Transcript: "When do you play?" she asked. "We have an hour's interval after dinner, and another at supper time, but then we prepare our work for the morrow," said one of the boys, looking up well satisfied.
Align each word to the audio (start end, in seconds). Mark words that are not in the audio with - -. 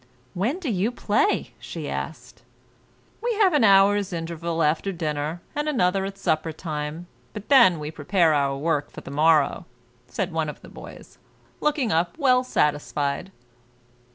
"When 0.33 0.57
do 0.59 0.67
you 0.71 0.89
play?" 0.91 1.53
she 1.59 1.87
asked. 1.87 2.41
"We 3.21 3.35
have 3.35 3.53
an 3.53 3.63
hour's 3.63 4.11
interval 4.11 4.63
after 4.63 4.91
dinner, 4.91 5.41
and 5.55 5.69
another 5.69 6.05
at 6.05 6.17
supper 6.17 6.51
time, 6.51 7.05
but 7.33 7.49
then 7.49 7.77
we 7.77 7.91
prepare 7.91 8.33
our 8.33 8.57
work 8.57 8.89
for 8.89 9.01
the 9.01 9.11
morrow," 9.11 9.67
said 10.07 10.31
one 10.31 10.49
of 10.49 10.61
the 10.61 10.69
boys, 10.69 11.19
looking 11.59 11.91
up 11.91 12.17
well 12.17 12.43
satisfied. 12.43 13.29